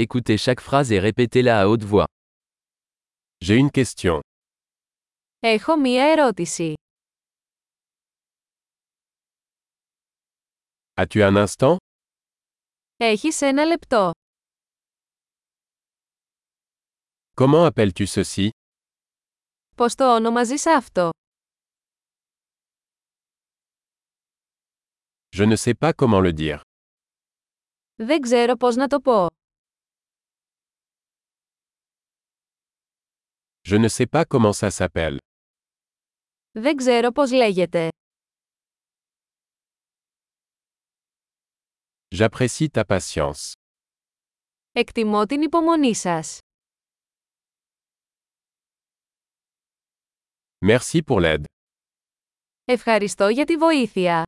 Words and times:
Écoutez 0.00 0.38
chaque 0.38 0.60
phrase 0.60 0.92
et 0.92 1.00
répétez-la 1.00 1.60
à 1.62 1.66
haute 1.66 1.82
voix. 1.82 2.06
J'ai 3.40 3.56
une 3.56 3.70
question. 3.70 4.20
Έχω 5.40 5.76
μία 5.76 6.04
ερώτηση. 6.04 6.72
As-tu 10.94 11.22
un 11.22 11.36
instant 11.46 11.76
Έχεις 12.96 13.40
ένα 13.40 13.64
λεπτό. 13.64 14.10
Comment 17.34 17.70
appelles-tu 17.70 18.06
ceci 18.06 18.48
Πώς 19.76 19.94
το 19.94 20.14
όνομαζεις 20.14 20.66
αυτό. 20.66 21.10
Je 25.36 25.44
ne 25.44 25.56
sais 25.56 25.74
pas 25.78 25.92
comment 25.92 26.20
le 26.20 26.32
dire. 26.32 26.60
Δεν 27.94 28.20
ξέρω 28.20 28.56
πώς 28.56 28.74
να 28.76 28.86
το 28.86 29.00
πω. 29.00 29.26
Je 33.67 33.75
ne 33.75 33.87
sais 33.87 34.07
pas 34.07 34.25
comment 34.25 34.53
ça 34.53 34.69
s'appelle. 34.71 35.17
Δεν 36.51 36.75
ξέρω 36.75 37.11
πώς 37.11 37.31
λέγεται. 37.31 37.89
J'apprécie 42.15 42.67
ta 42.71 42.83
patience. 42.85 43.51
Εκτιμώ 44.71 45.25
την 45.25 45.41
υπομονή 45.41 45.95
σας. 45.95 46.37
Merci 50.65 51.01
pour 51.05 51.19
l'aide. 51.21 51.43
Ευχαριστώ 52.65 53.27
για 53.27 53.45
τη 53.45 53.57
βοήθεια. 53.57 54.23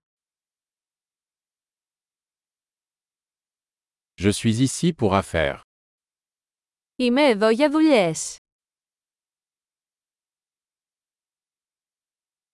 Je 4.21 4.31
suis 4.31 4.59
ici 4.67 4.91
pour 4.95 5.13
affaires. 5.13 5.59
Είμαι 6.95 7.21
εδώ 7.29 7.49
για 7.49 7.69
δουλειές. 7.69 8.35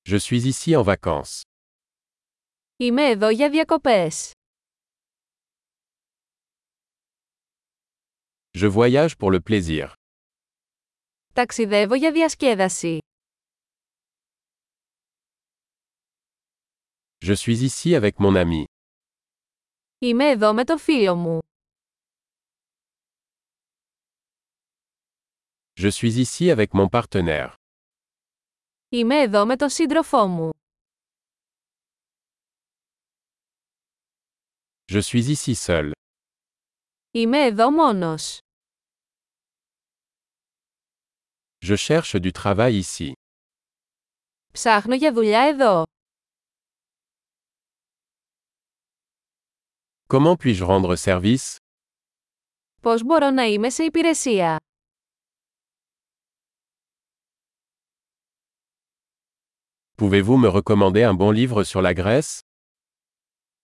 Je 0.06 0.18
suis 0.18 0.48
ici 0.48 0.76
en 0.76 0.84
vacances. 0.84 1.42
Είμαι 2.78 3.10
εδώ 3.10 3.30
για 3.30 3.50
διακοπές. 3.50 4.32
Je 8.58 8.68
voyage 8.68 9.16
pour 9.18 9.32
le 9.32 9.40
plaisir. 9.40 9.94
Ταξιδεύω 11.34 11.96
για 11.96 12.12
διασκέδαση. 12.12 12.98
Je 17.26 17.36
suis 17.36 17.62
ici 17.64 17.96
avec 17.96 18.14
mon 18.20 18.36
ami. 18.36 18.64
Είμαι 20.00 20.30
εδώ 20.30 20.54
με 20.54 20.64
το 20.64 20.78
φίλο 20.78 21.16
μου. 21.16 21.40
Je 25.82 25.90
suis 25.92 26.18
ici 26.26 26.52
avec 26.52 26.74
mon 26.74 26.88
partenaire. 26.90 27.54
Είμαι 28.89 29.21
εδώ 29.21 29.47
με 29.47 29.57
τον 29.57 29.69
σύντροφό 29.69 30.27
μου. 30.27 30.51
Je 34.93 35.01
suis 35.03 35.35
ici 35.37 35.55
seul. 35.55 35.91
Είμαι 37.11 37.39
εδώ 37.45 37.71
μόνος. 37.71 38.39
Je 41.67 41.77
cherche 41.77 42.21
du 42.21 42.31
travail 42.43 42.83
ici. 42.83 43.13
Ψάχνω 44.53 44.95
για 44.95 45.13
δουλειά 45.13 45.41
εδώ. 45.41 45.85
Comment 50.07 50.37
puis-je 50.37 50.65
rendre 50.65 50.97
service; 50.97 51.57
Πώς 52.83 53.03
μπορώ 53.03 53.31
να 53.31 53.43
είμαι 53.43 53.71
σε 53.71 53.85
υπηρεσία; 53.85 54.57
Pouvez-vous 59.98 60.38
me 60.38 60.48
recommander 60.48 61.04
un 61.04 61.14
bon 61.14 61.32
livre 61.32 61.64
sur 61.64 61.82
la 61.82 61.94
Grèce 61.94 62.40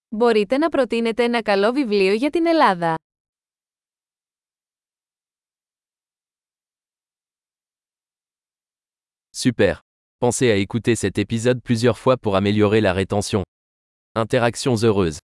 Μπορείτε 0.09 0.57
να 0.57 0.69
προτείνετε 0.69 1.23
ένα 1.23 1.41
καλό 1.41 1.71
βιβλίο 1.71 2.13
για 2.13 2.29
την 2.29 2.45
Ελλάδα. 2.45 2.95
Super. 9.31 9.75
Pensez 10.19 10.49
à 10.51 10.55
écouter 10.55 10.95
cet 10.95 11.19
épisode 11.19 11.61
plusieurs 11.61 11.97
fois 11.97 12.17
pour 12.17 12.35
améliorer 12.35 12.81
la 12.81 12.93
rétention. 12.93 13.43
Interactions 14.15 14.77
heureuses. 14.83 15.19